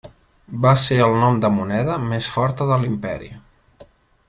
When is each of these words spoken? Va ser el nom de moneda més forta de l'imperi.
Va 0.61 0.71
ser 0.83 0.97
el 1.07 1.17
nom 1.23 1.37
de 1.43 1.51
moneda 1.57 1.99
més 2.07 2.31
forta 2.39 2.69
de 2.73 2.81
l'imperi. 2.87 3.31